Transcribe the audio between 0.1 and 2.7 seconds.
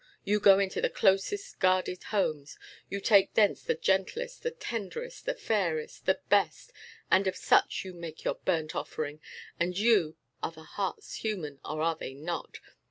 You go into the closest guarded homes;